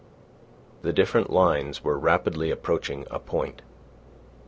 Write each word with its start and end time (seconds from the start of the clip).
The 0.81 0.91
different 0.91 1.29
lines 1.29 1.83
were 1.83 1.95
rapidly 1.95 2.49
approaching 2.49 3.05
a 3.11 3.19
point. 3.19 3.61